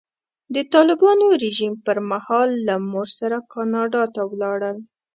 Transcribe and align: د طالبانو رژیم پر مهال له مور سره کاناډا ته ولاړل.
د 0.55 0.57
طالبانو 0.73 1.25
رژیم 1.43 1.73
پر 1.85 1.97
مهال 2.11 2.49
له 2.67 2.75
مور 2.91 3.07
سره 3.19 3.37
کاناډا 3.53 4.03
ته 4.13 4.21
ولاړل. 4.31 4.77